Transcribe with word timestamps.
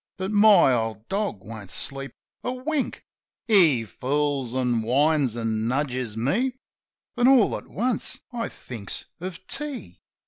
But 0.17 0.31
my 0.31 0.73
old 0.73 1.07
dog 1.09 1.43
won't 1.43 1.69
sleep 1.69 2.11
a 2.43 2.51
wink; 2.51 3.05
He 3.47 3.85
fools, 3.85 4.55
an' 4.55 4.81
whines, 4.81 5.37
an' 5.37 5.67
nudges 5.67 6.17
me. 6.17 6.53
Then 7.15 7.27
all 7.27 7.55
at 7.55 7.67
once 7.67 8.19
I 8.33 8.49
thinks 8.49 9.05
of 9.19 9.45
tea. 9.45 9.99